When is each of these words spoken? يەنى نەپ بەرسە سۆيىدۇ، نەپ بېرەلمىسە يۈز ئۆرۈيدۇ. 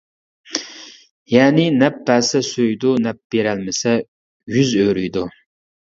يەنى 1.33 1.65
نەپ 1.75 1.99
بەرسە 2.09 2.41
سۆيىدۇ، 2.49 2.95
نەپ 3.09 3.21
بېرەلمىسە 3.37 3.97
يۈز 4.57 4.73
ئۆرۈيدۇ. 4.83 5.29